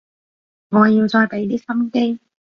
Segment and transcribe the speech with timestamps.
[0.69, 2.19] 我要再畀啲心機